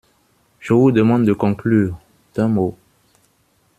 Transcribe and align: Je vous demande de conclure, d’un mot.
Je 0.59 0.73
vous 0.73 0.91
demande 0.91 1.25
de 1.27 1.33
conclure, 1.33 1.95
d’un 2.33 2.47
mot. 2.47 2.75